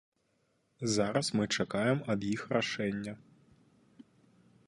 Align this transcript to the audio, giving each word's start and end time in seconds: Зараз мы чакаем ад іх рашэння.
Зараз 0.93 1.27
мы 1.39 1.43
чакаем 1.59 1.97
ад 2.15 2.21
іх 2.33 2.41
рашэння. 2.59 3.13